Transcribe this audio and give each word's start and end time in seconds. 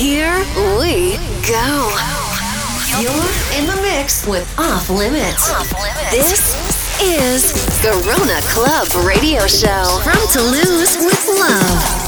Here 0.00 0.38
we 0.56 1.18
go. 1.46 1.92
You're 2.98 3.60
in 3.60 3.66
the 3.66 3.78
mix 3.82 4.26
with 4.26 4.48
Off 4.58 4.88
Limits. 4.88 5.50
Off 5.50 5.70
Limits. 5.74 6.10
This 6.10 7.02
is 7.02 7.52
Garona 7.84 8.40
Club 8.48 8.88
Radio 9.04 9.46
Show 9.46 10.00
from 10.02 10.16
Toulouse 10.32 10.96
with 11.04 11.28
Love. 11.28 11.99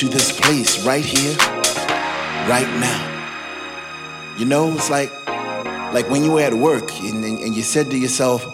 To 0.00 0.08
this 0.08 0.32
place 0.40 0.86
right 0.86 1.04
here, 1.04 1.36
right 2.48 2.68
now. 2.80 4.34
You 4.38 4.46
know, 4.46 4.72
it's 4.72 4.88
like 4.88 5.12
like 5.92 6.08
when 6.08 6.24
you 6.24 6.32
were 6.32 6.40
at 6.40 6.54
work 6.54 6.90
and, 7.00 7.22
and 7.22 7.54
you 7.54 7.62
said 7.62 7.90
to 7.90 7.98
yourself, 7.98 8.46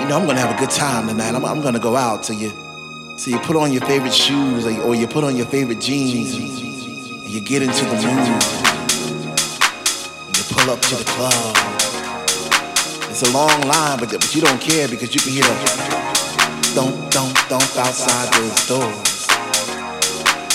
you 0.00 0.06
know, 0.08 0.18
I'm 0.18 0.26
gonna 0.26 0.40
have 0.40 0.56
a 0.56 0.58
good 0.58 0.70
time 0.70 1.06
tonight. 1.06 1.34
I'm, 1.34 1.44
I'm 1.44 1.60
gonna 1.60 1.78
go 1.78 1.96
out. 1.96 2.24
So 2.24 2.32
you 2.32 2.50
so 3.18 3.30
you 3.30 3.38
put 3.40 3.56
on 3.56 3.72
your 3.72 3.82
favorite 3.82 4.14
shoes 4.14 4.64
or 4.64 4.70
you, 4.70 4.82
or 4.82 4.94
you 4.94 5.06
put 5.06 5.22
on 5.22 5.36
your 5.36 5.44
favorite 5.44 5.82
jeans 5.82 6.34
and, 6.34 6.44
and 6.44 7.28
you 7.28 7.42
get 7.42 7.60
into 7.60 7.84
the 7.84 7.96
mood. 7.96 8.42
And 10.26 10.36
you 10.38 10.44
pull 10.48 10.70
up 10.70 10.80
to 10.80 10.96
the 10.96 11.04
club. 11.04 11.56
It's 13.10 13.22
a 13.22 13.30
long 13.32 13.60
line, 13.68 13.98
but, 13.98 14.10
but 14.10 14.34
you 14.34 14.40
don't 14.40 14.60
care 14.62 14.88
because 14.88 15.14
you 15.14 15.20
can 15.20 15.32
hear 15.32 15.42
the 15.42 16.09
don't, 16.74 17.10
don't, 17.10 17.34
don't 17.48 17.76
outside 17.76 18.32
those 18.34 18.66
doors 18.66 19.10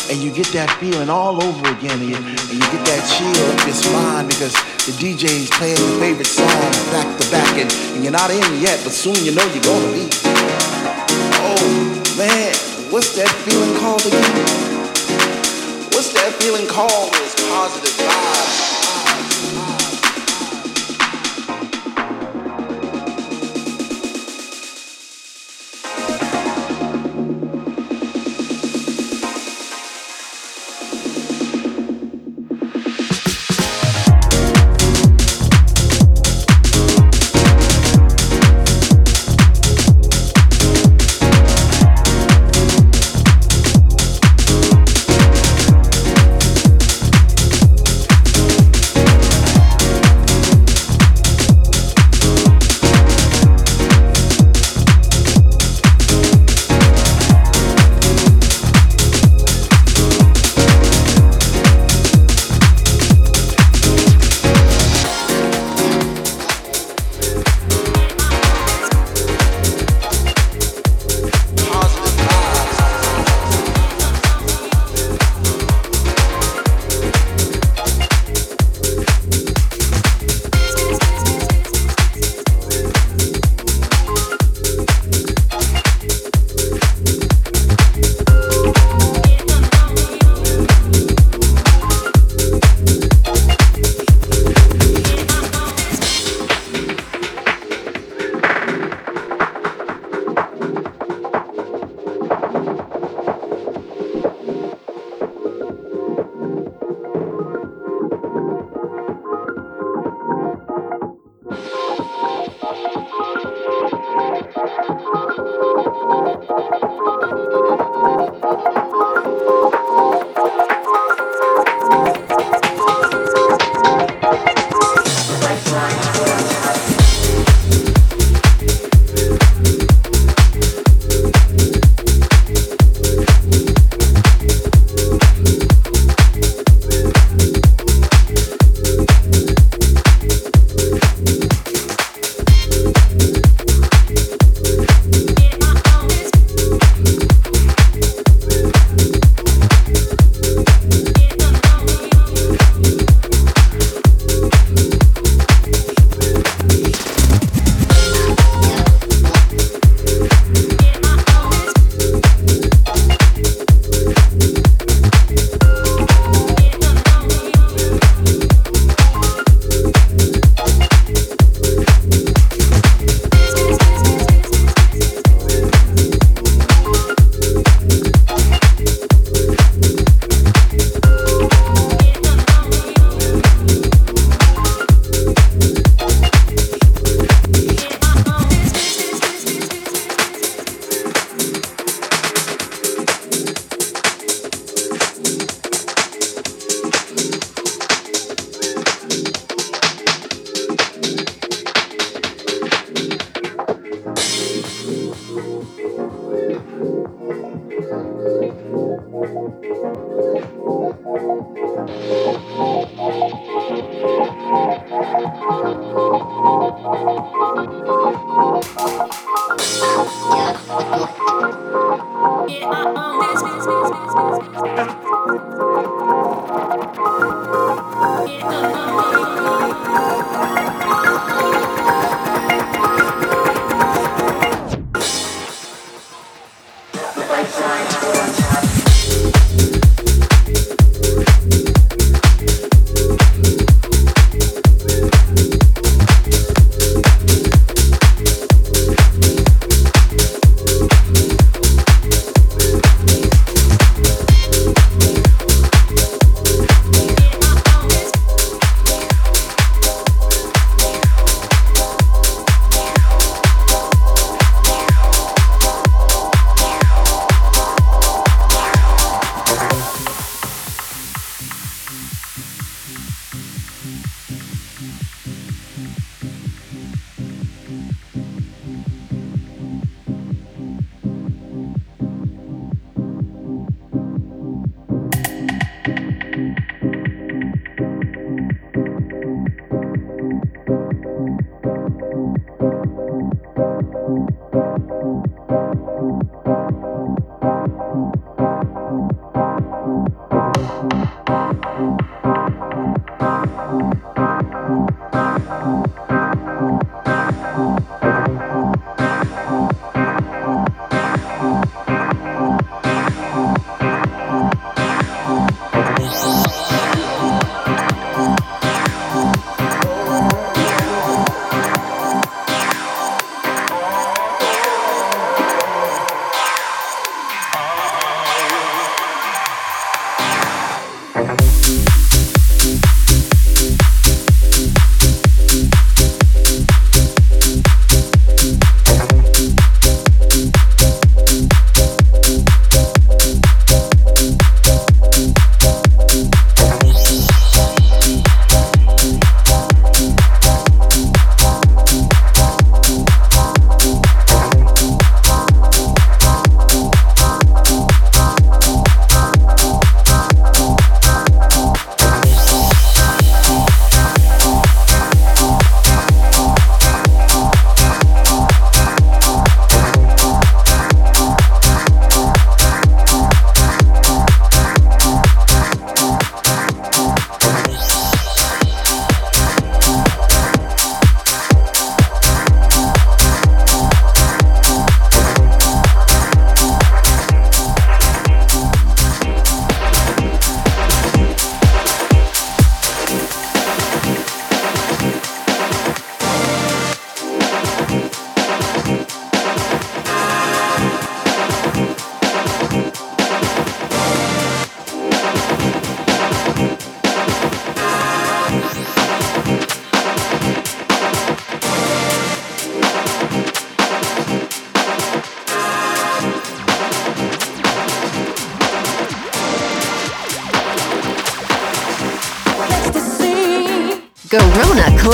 and 0.10 0.22
you 0.22 0.32
get 0.32 0.46
that 0.54 0.70
feeling 0.80 1.10
all 1.10 1.42
over 1.42 1.66
again, 1.74 1.98
and 1.98 2.10
you, 2.10 2.16
and 2.16 2.54
you 2.54 2.68
get 2.70 2.84
that 2.86 3.02
chill 3.10 3.46
up 3.50 3.60
your 3.66 3.74
spine 3.74 4.28
because 4.30 4.54
the 4.86 4.94
DJ's 5.02 5.50
playing 5.58 5.78
your 5.78 5.98
favorite 6.00 6.30
song 6.30 6.46
back 6.94 7.10
to 7.18 7.26
back, 7.32 7.50
and, 7.58 7.72
and 7.96 8.04
you're 8.04 8.14
not 8.14 8.30
in 8.30 8.46
yet, 8.62 8.78
but 8.84 8.94
soon 8.94 9.18
you 9.26 9.34
know 9.34 9.46
you're 9.50 9.66
gonna 9.66 9.92
be. 9.94 10.06
Oh 11.42 11.66
man, 12.18 12.54
what's 12.94 13.16
that 13.18 13.34
feeling 13.50 13.74
called 13.82 14.06
again? 14.06 14.46
What's 15.98 16.14
that 16.14 16.34
feeling 16.38 16.68
called? 16.68 17.10
It's 17.26 17.34
positive 17.50 17.94
vibes. 17.98 18.35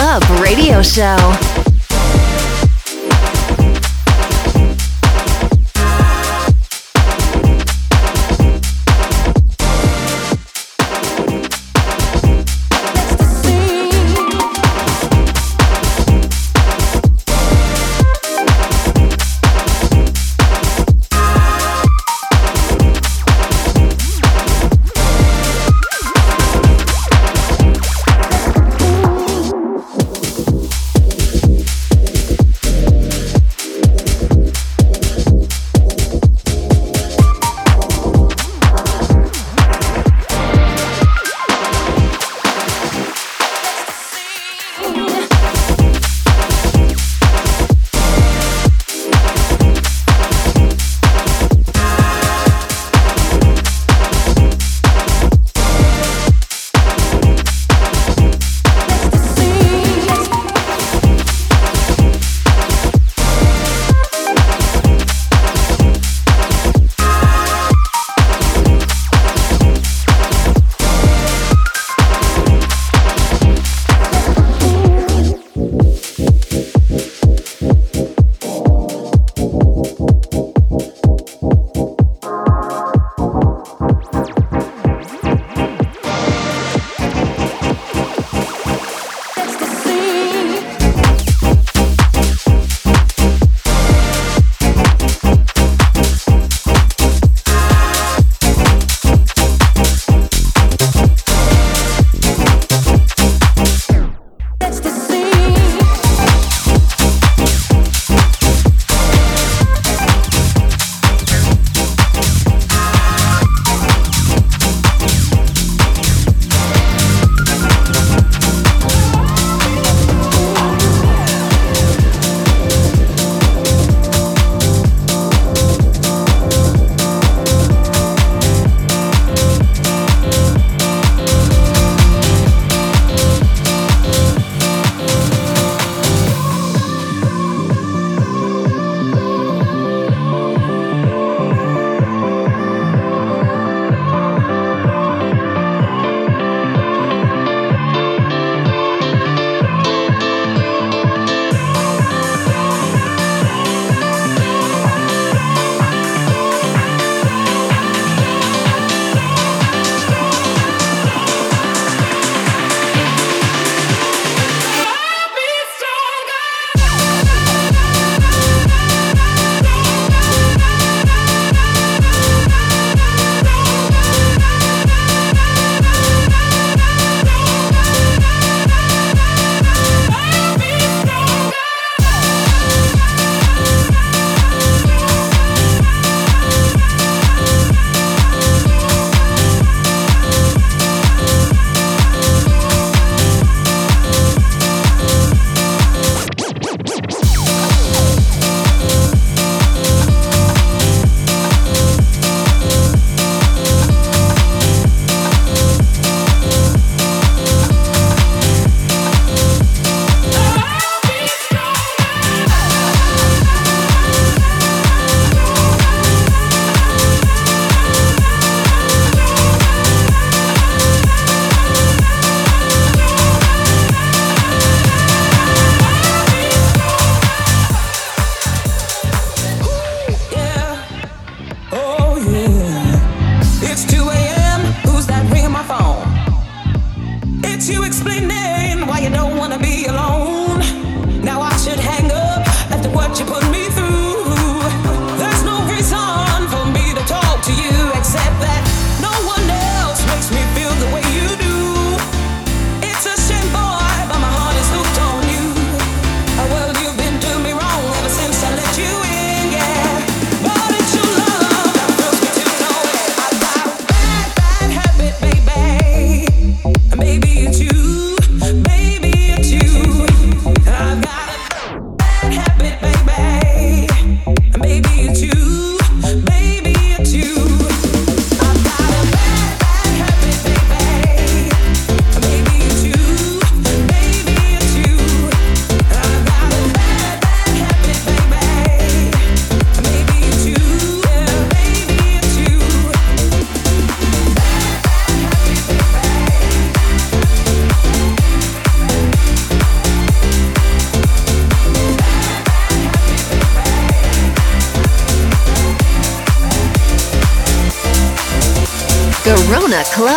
Club 0.02 0.24
Radio 0.42 0.82
Show. 0.82 1.51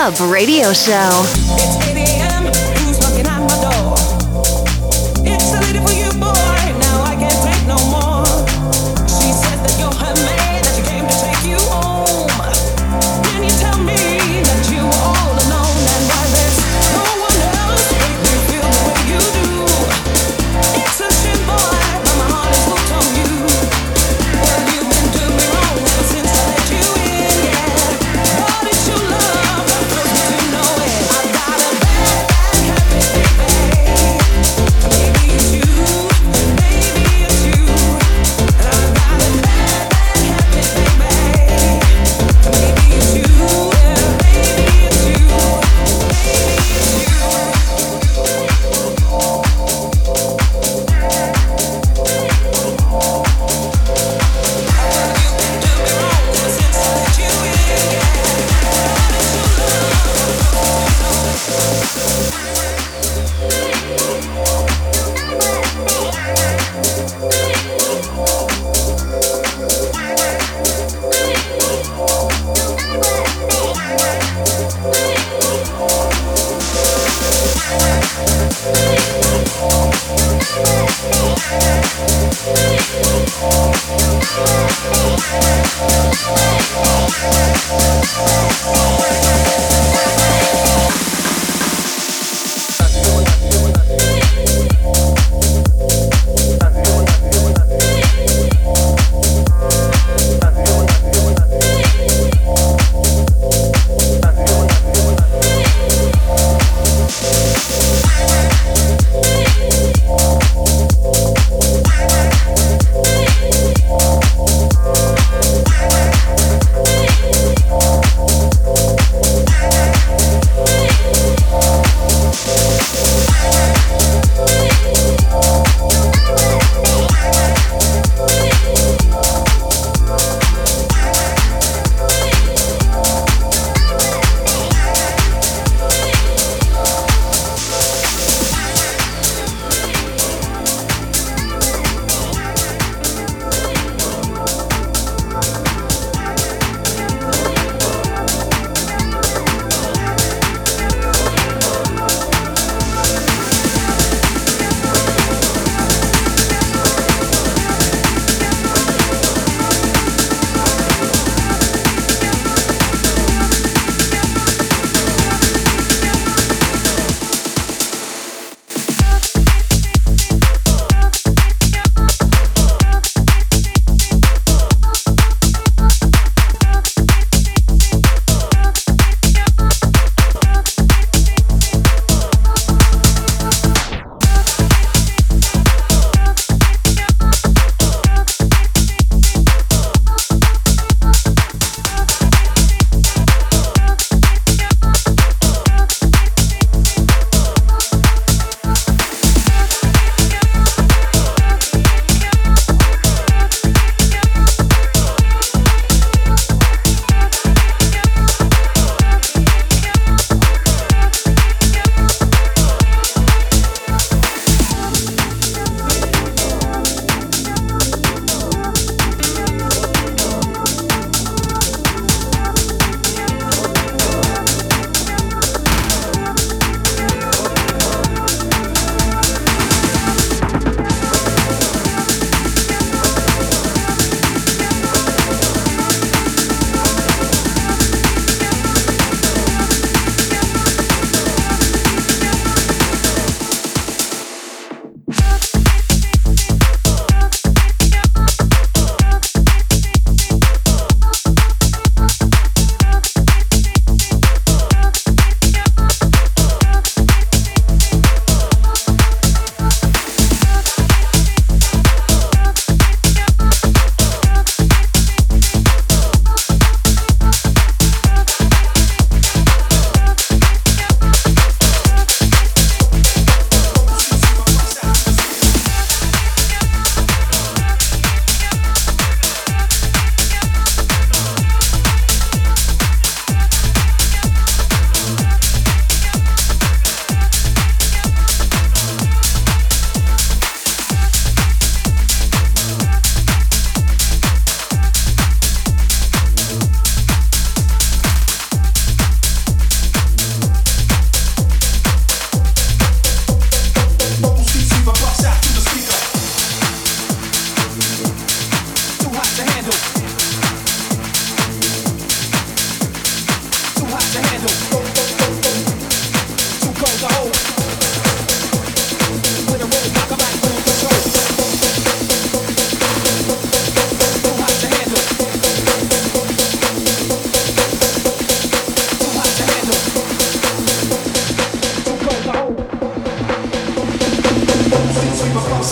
Club 0.04 0.30
Radio 0.30 0.74
Show. 0.74 1.73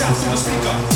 South 0.03 0.17
South 0.17 0.38
Speaker. 0.38 0.92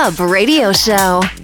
Club 0.00 0.18
Radio 0.30 0.72
Show. 0.72 1.39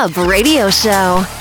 Club 0.00 0.16
Radio 0.16 0.70
Show. 0.70 1.39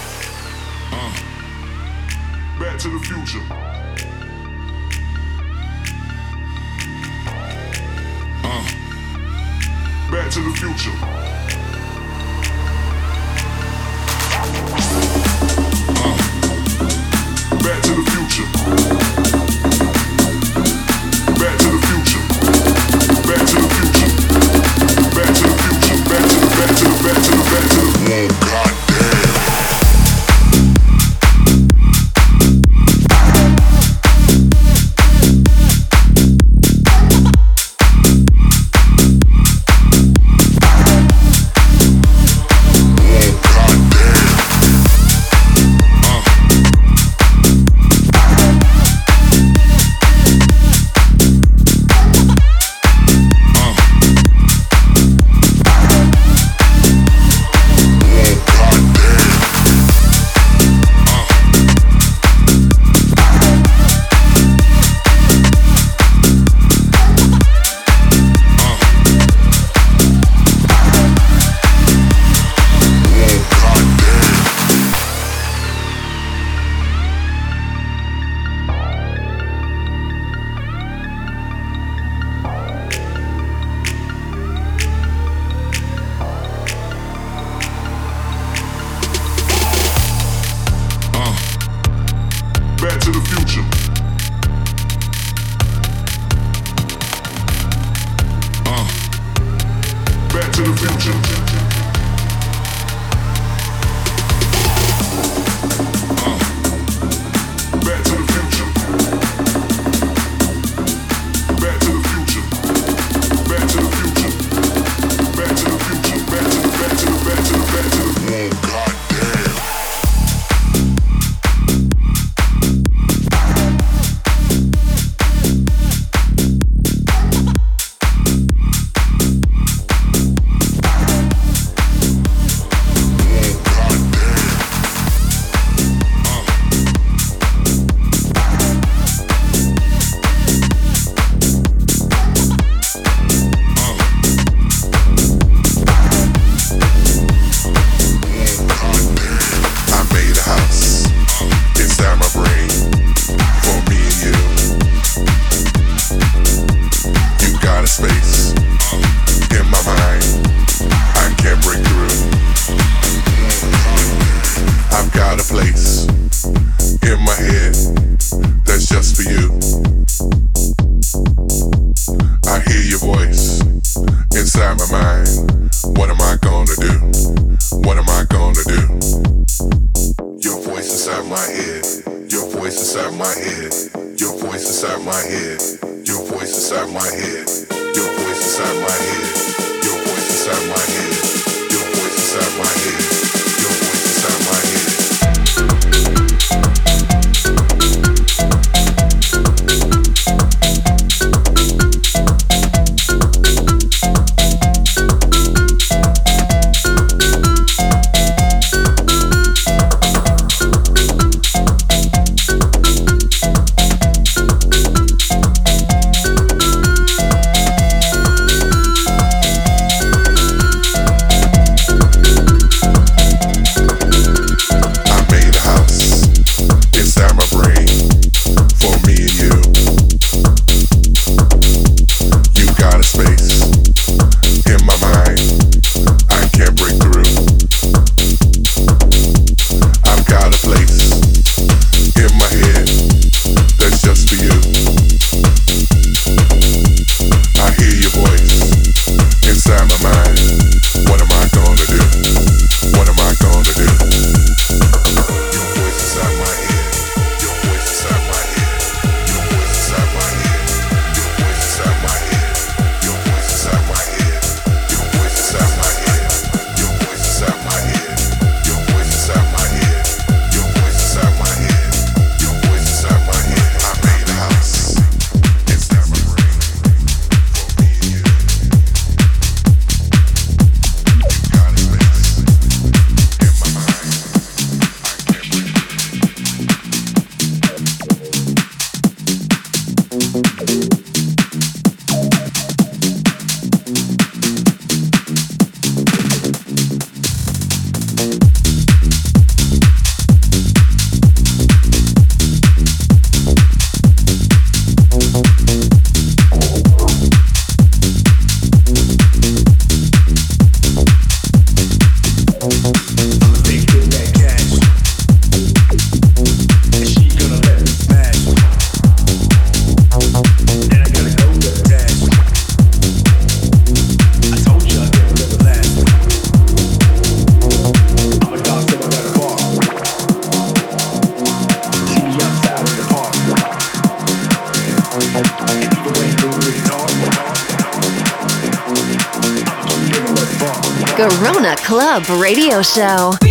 Club 342.10 342.42
Radio 342.42 342.82
Show. 342.82 343.49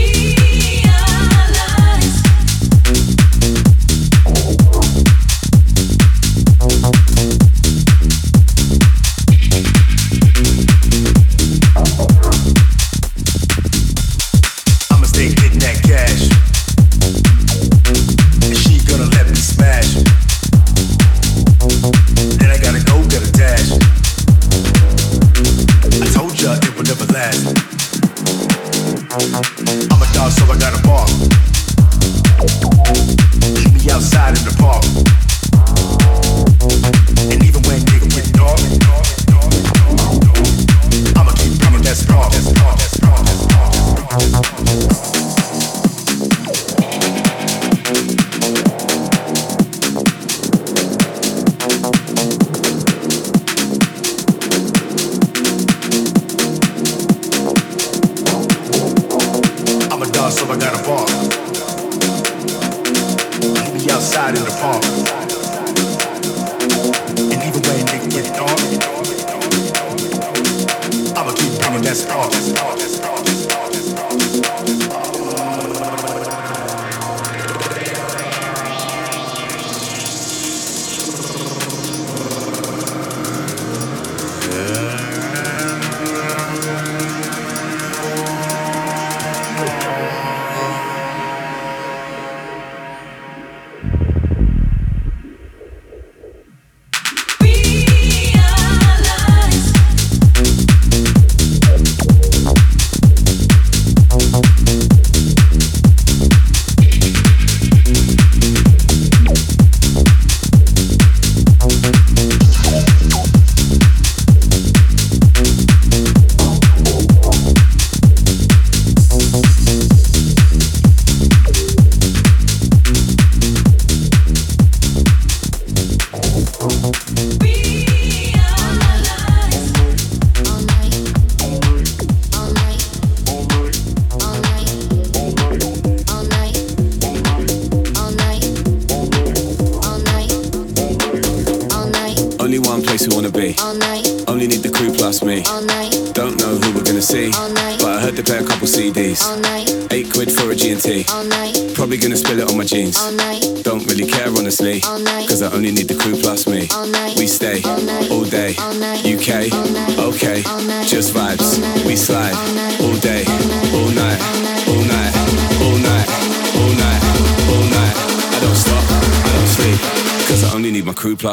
park. 30.98 31.10
Meet 33.54 33.72
me 33.72 33.90
outside 33.90 34.36
in 34.38 34.44
the 34.44 34.54
park. 34.58 35.27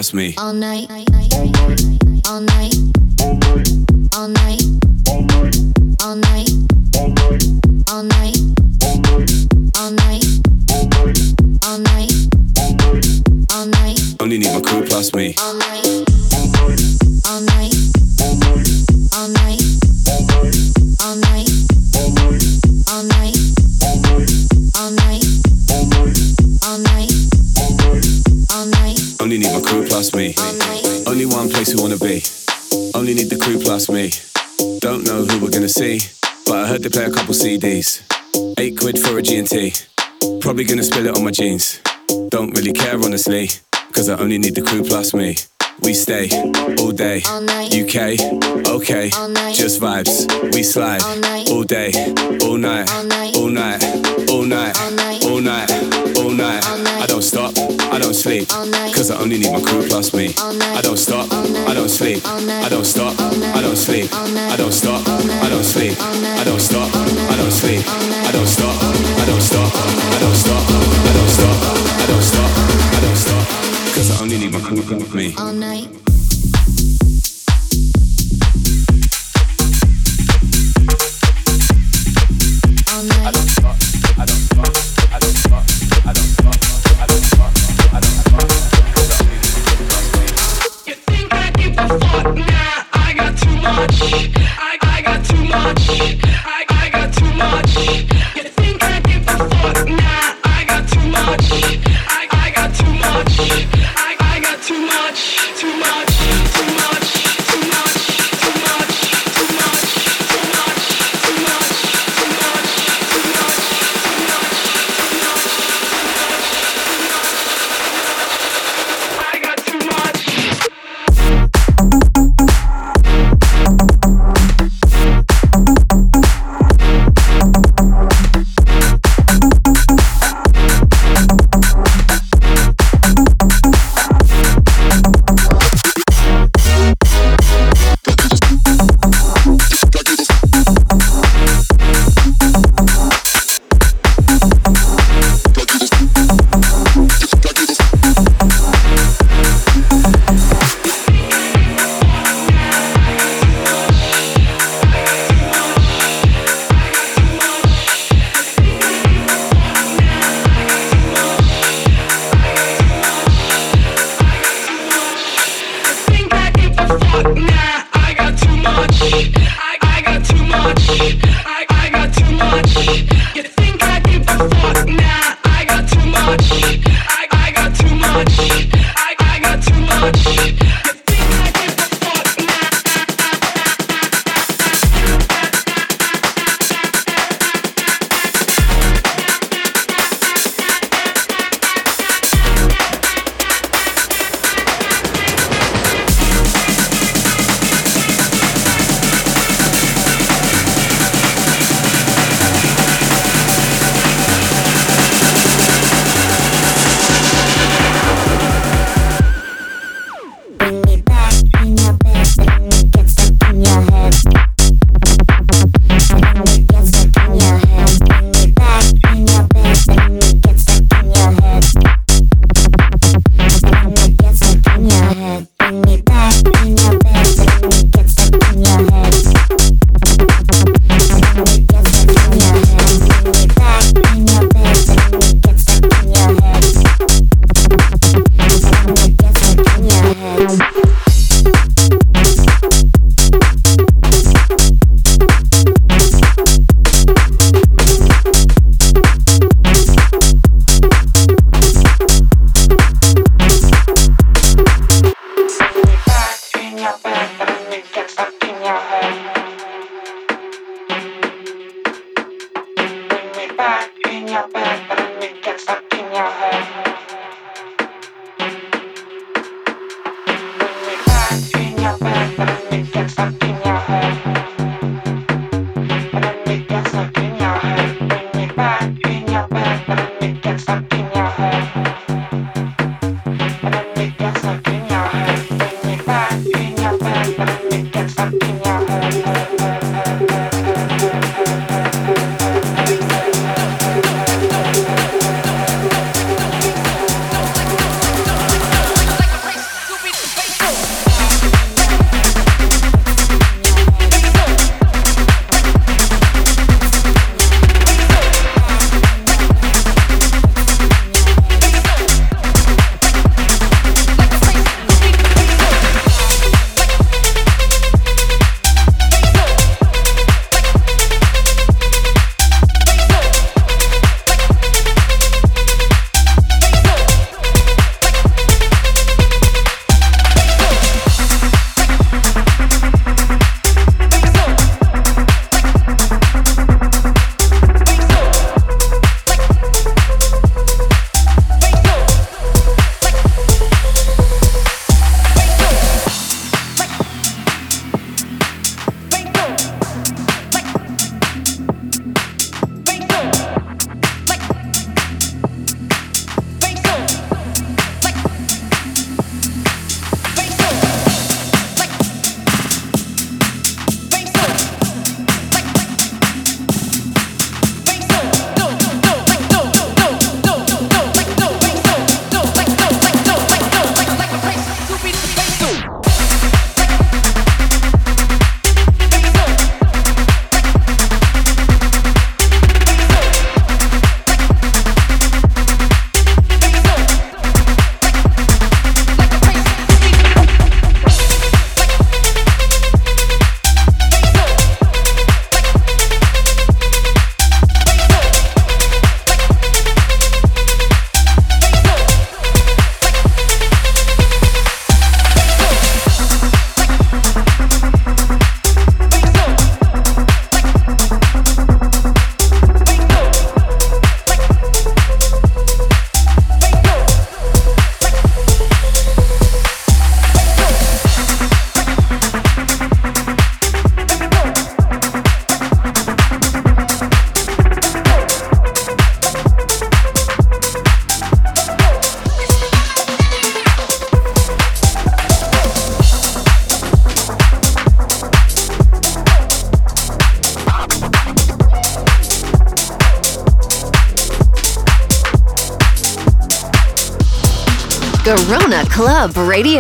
trust 0.06 0.14
me. 0.14 0.36
All 0.38 0.54
night. 0.54 0.90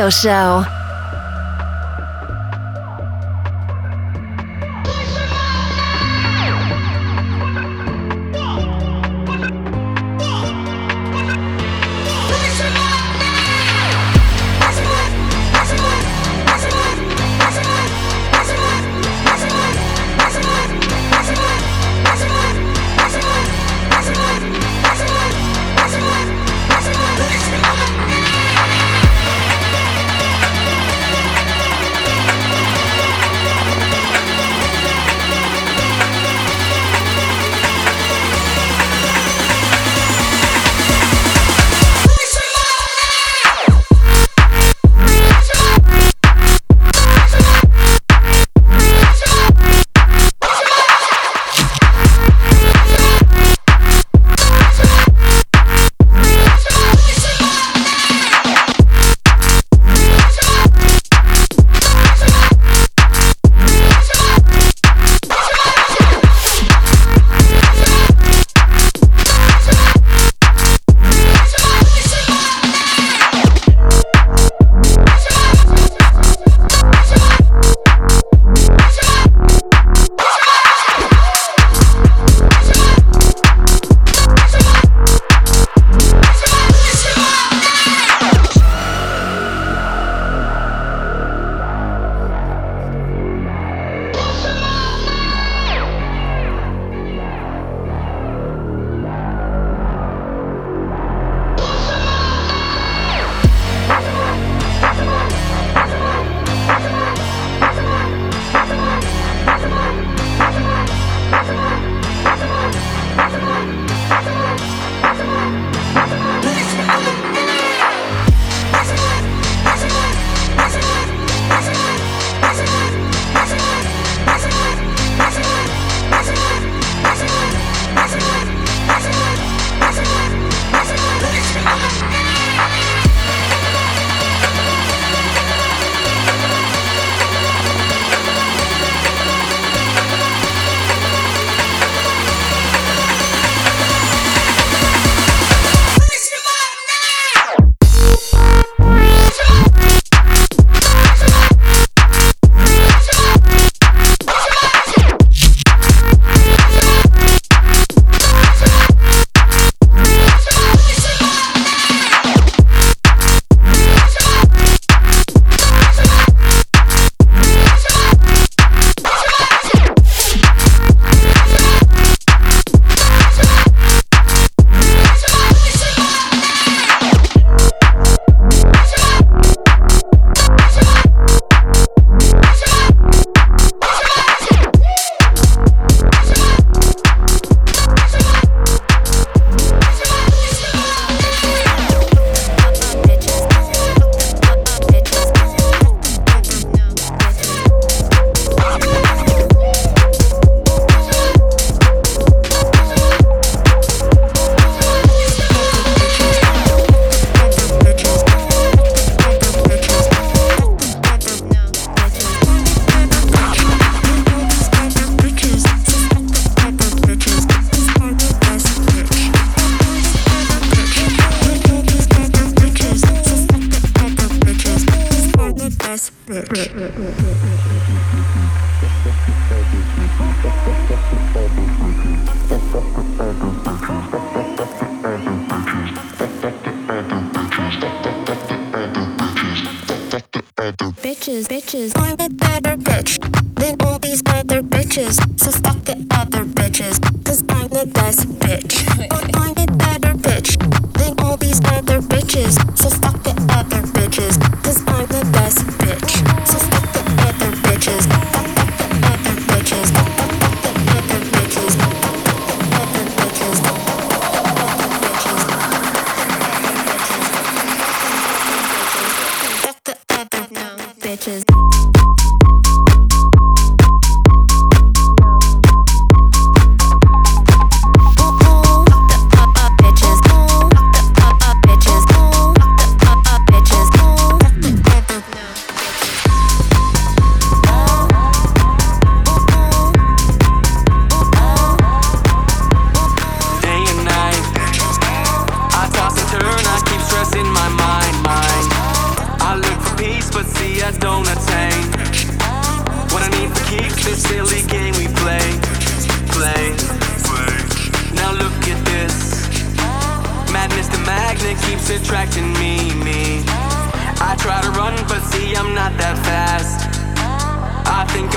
Show. 0.09 0.74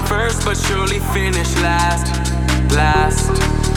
First, 0.08 0.42
but 0.42 0.56
surely 0.56 1.00
finish 1.12 1.54
last, 1.56 2.32
last. 2.72 3.67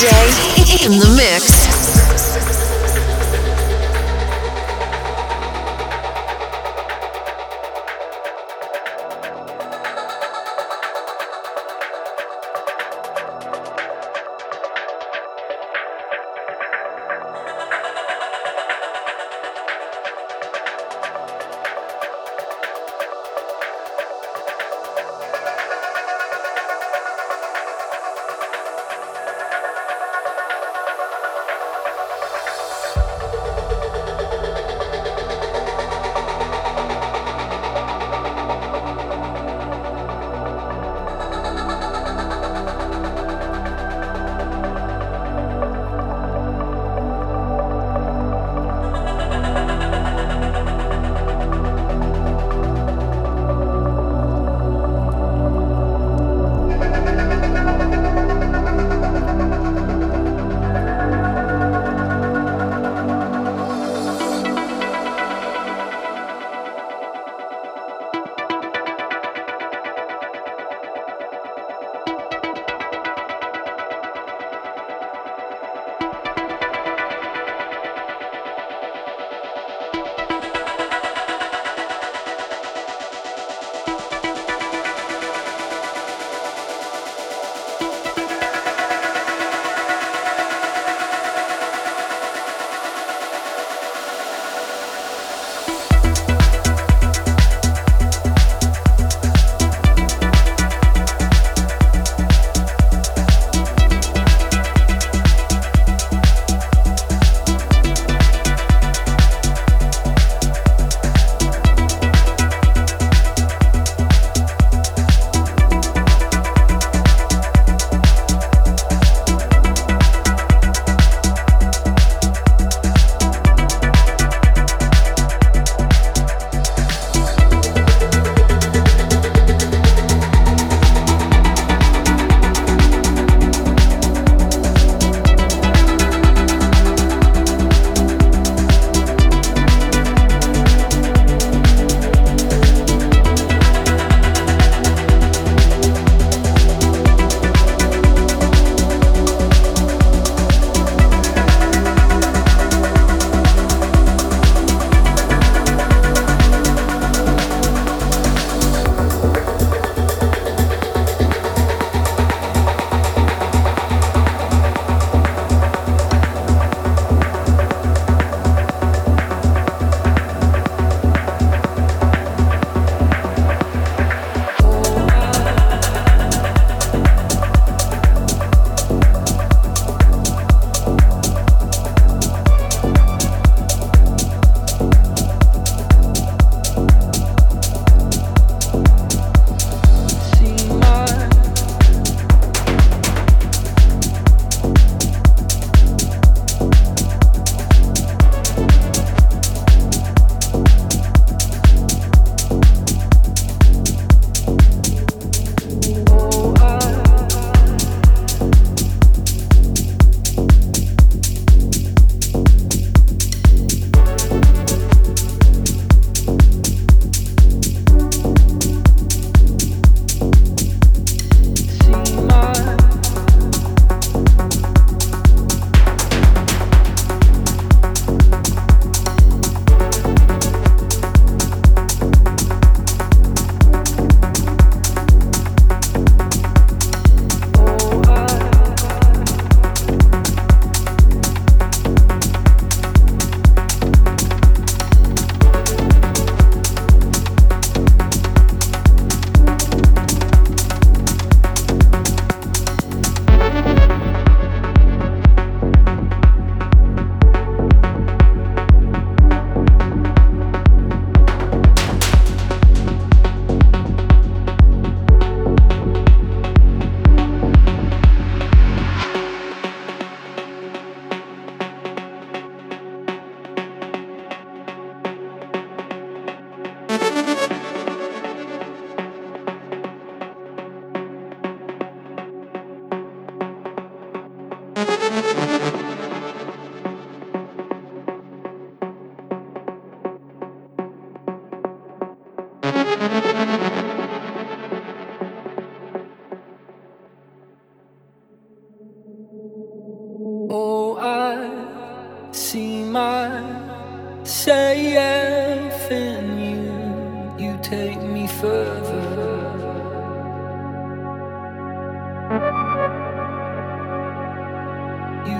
Guest 0.00 0.53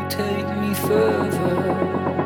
take 0.08 0.48
me 0.56 0.74
further. 0.74 2.23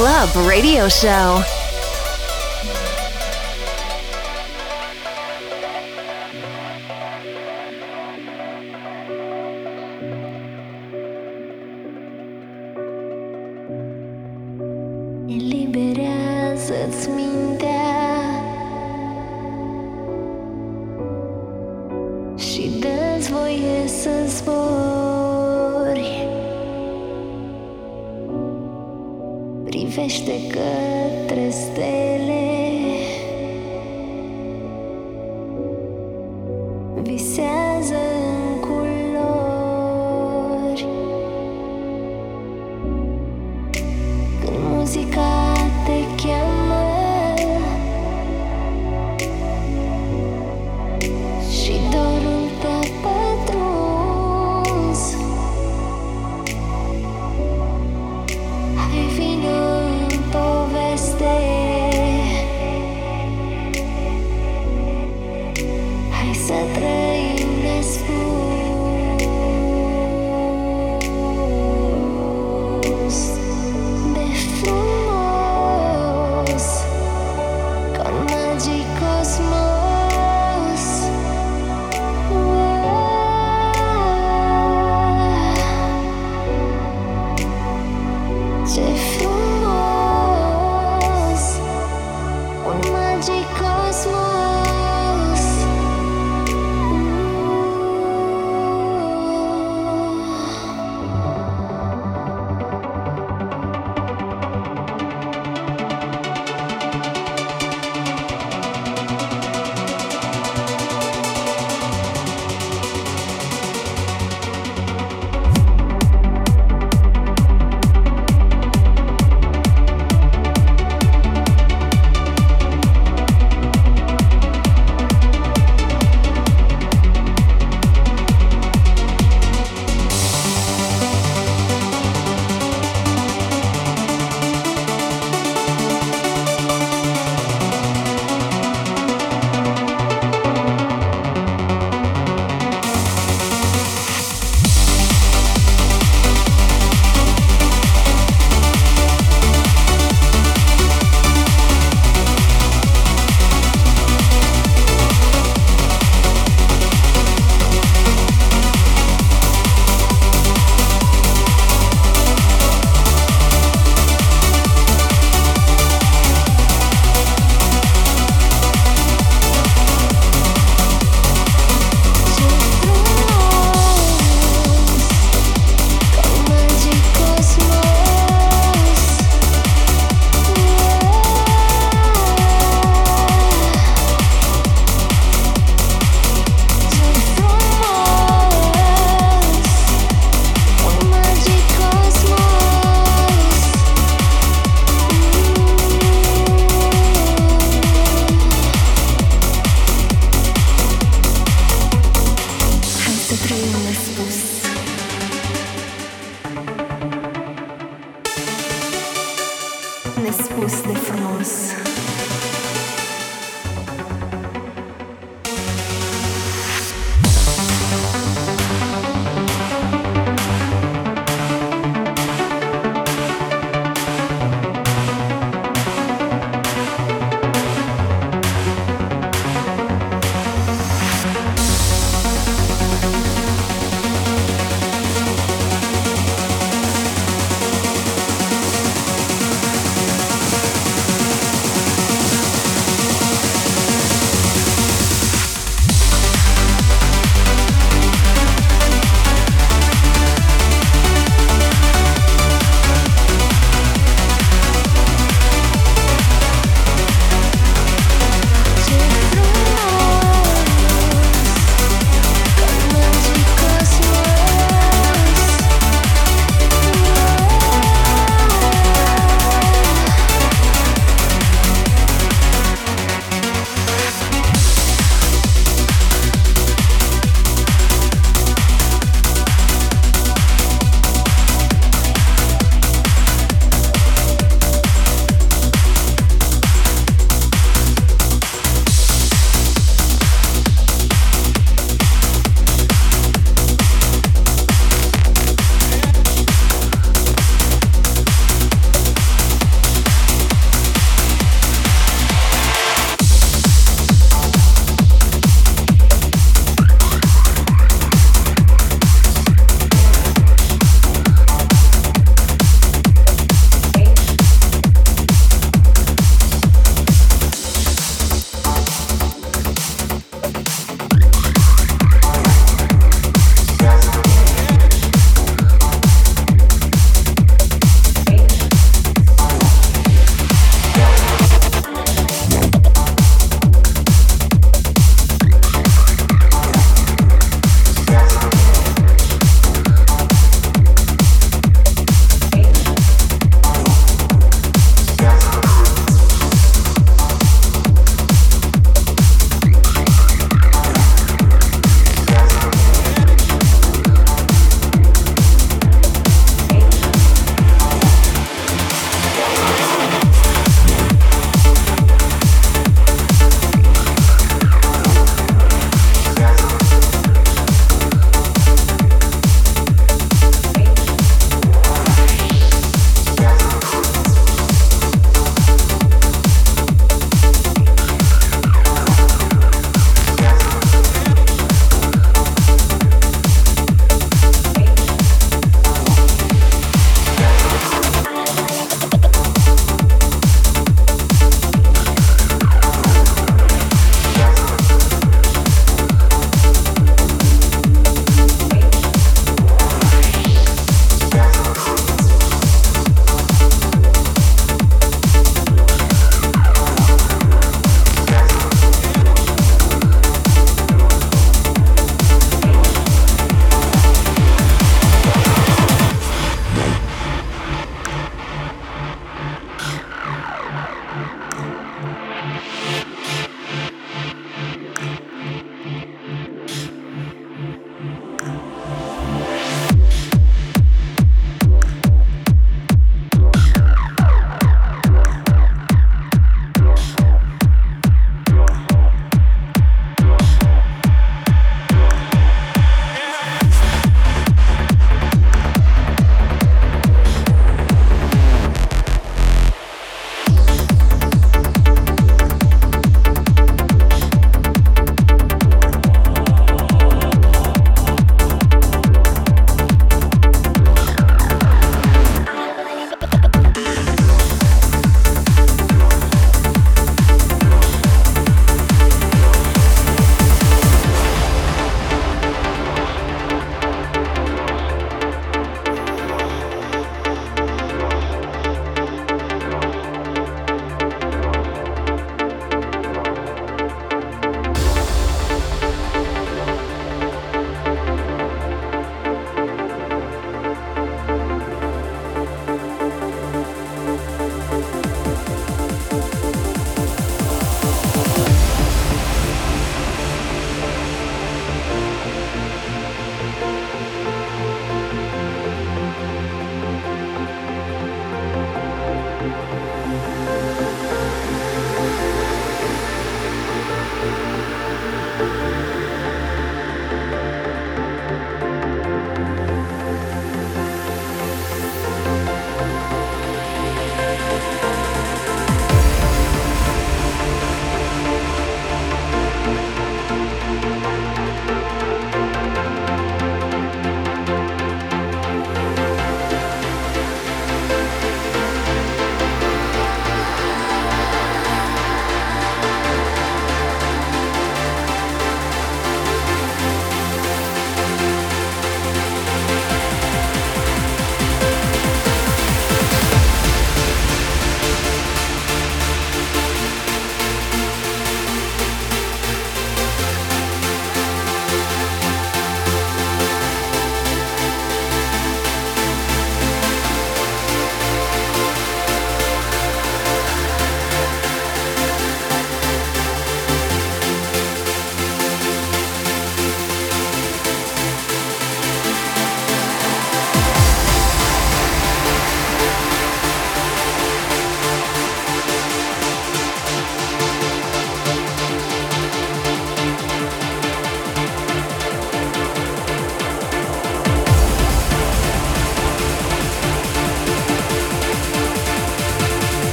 Club 0.00 0.34
Radio 0.46 0.88
Show. 0.88 1.59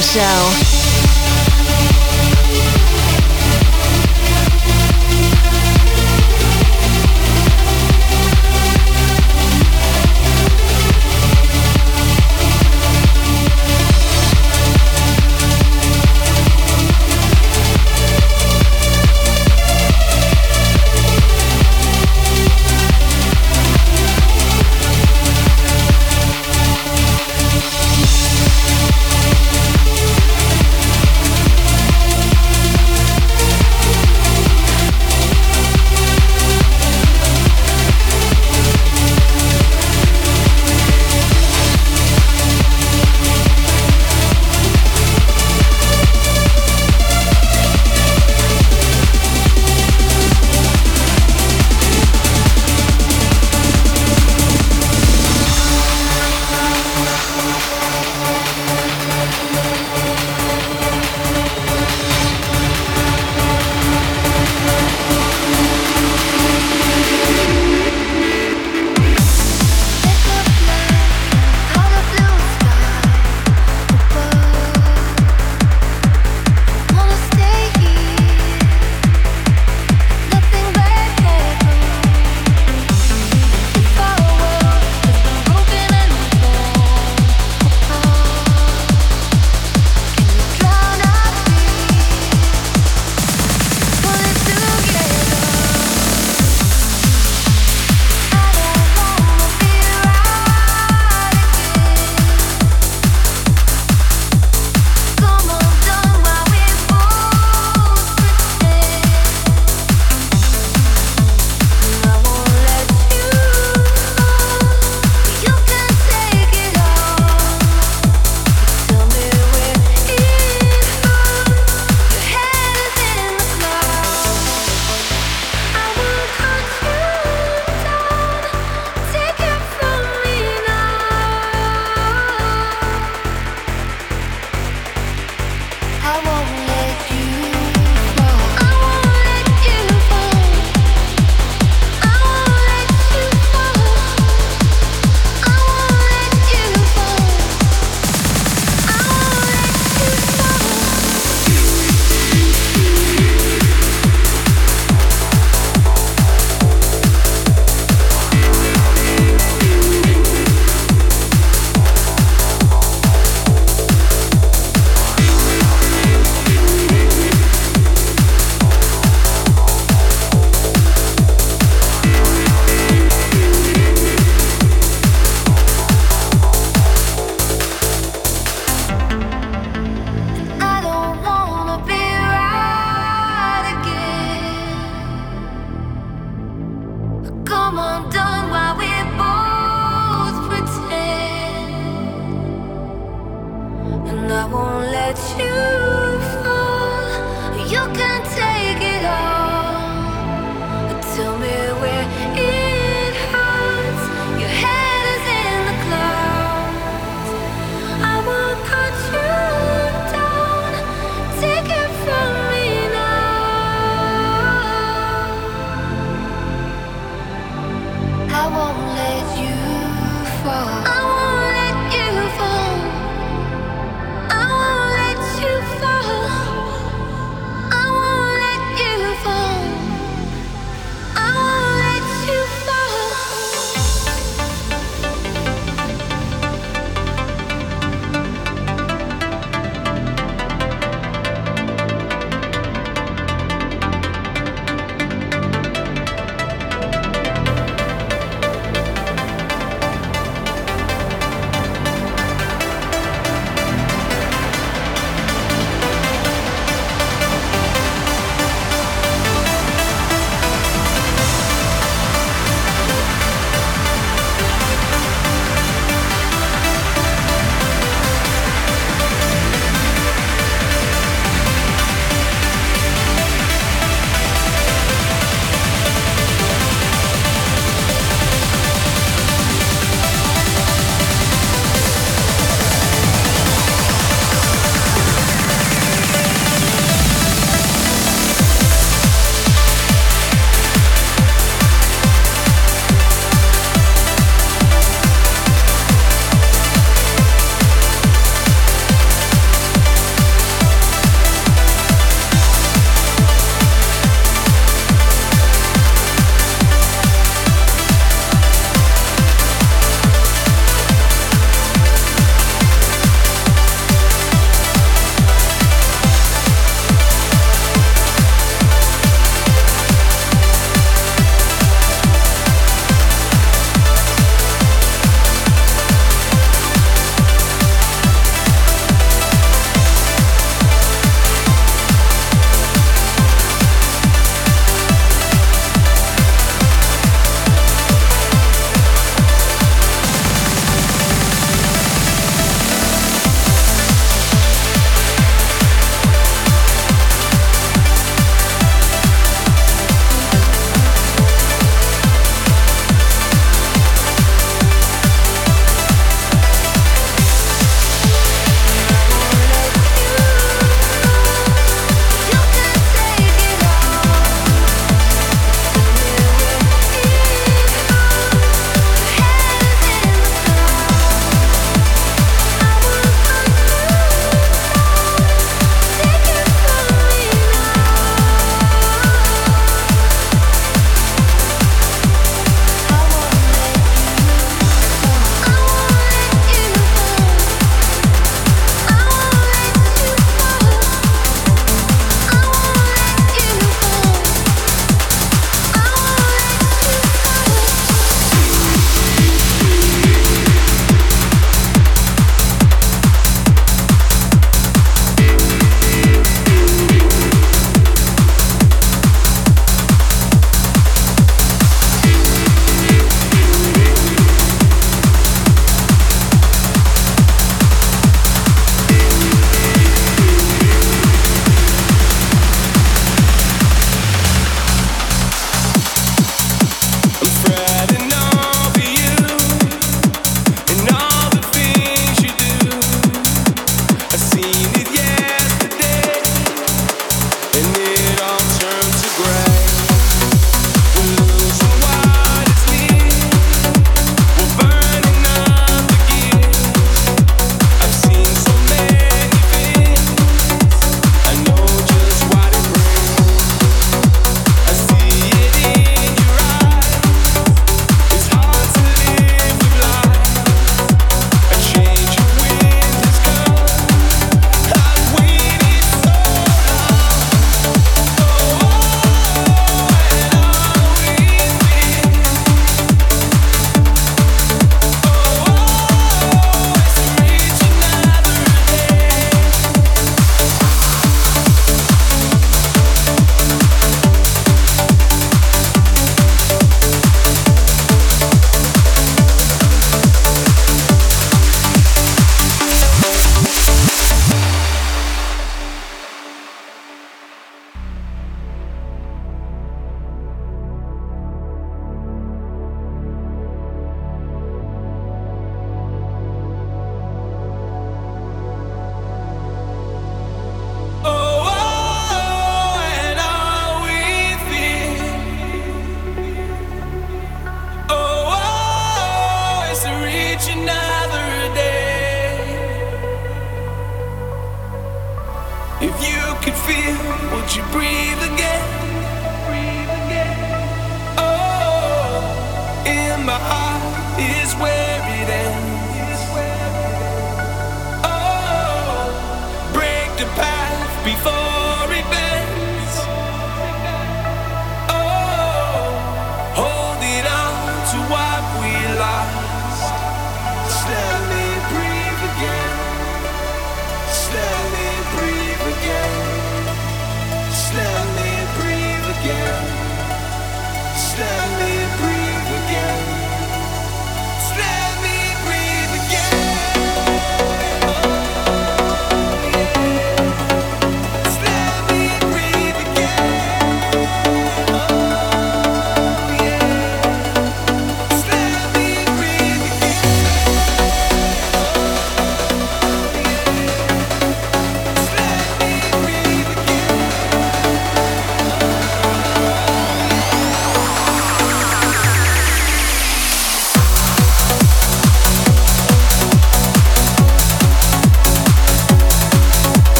Show. 0.00 0.65